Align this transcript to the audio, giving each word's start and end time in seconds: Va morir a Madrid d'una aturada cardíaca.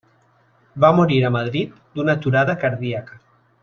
Va 0.85 0.91
morir 1.01 1.19
a 1.27 1.31
Madrid 1.37 1.77
d'una 2.01 2.19
aturada 2.19 2.61
cardíaca. 2.67 3.25